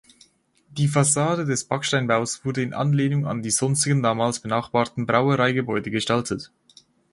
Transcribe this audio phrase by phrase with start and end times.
[0.71, 6.49] Die Fassade des Backsteinbaus wurde in Anlehnung an die sonstigen damals benachbarten Brauereigebäude gestaltet.